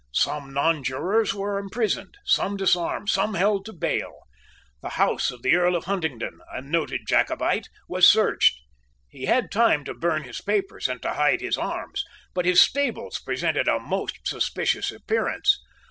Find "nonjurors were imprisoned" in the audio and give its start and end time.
0.51-2.17